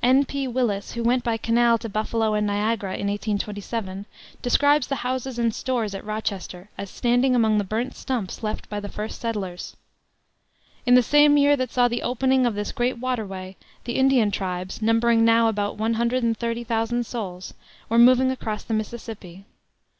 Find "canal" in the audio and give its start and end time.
1.36-1.76